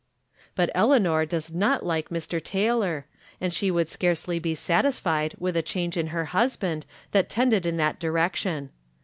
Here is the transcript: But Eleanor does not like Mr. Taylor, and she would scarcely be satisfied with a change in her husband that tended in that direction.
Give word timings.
But 0.55 0.71
Eleanor 0.73 1.27
does 1.27 1.53
not 1.53 1.85
like 1.85 2.09
Mr. 2.09 2.43
Taylor, 2.43 3.05
and 3.39 3.53
she 3.53 3.69
would 3.69 3.87
scarcely 3.87 4.39
be 4.39 4.55
satisfied 4.55 5.35
with 5.37 5.55
a 5.55 5.61
change 5.61 5.95
in 5.95 6.07
her 6.07 6.25
husband 6.25 6.87
that 7.11 7.29
tended 7.29 7.67
in 7.67 7.77
that 7.77 7.99
direction. 7.99 8.71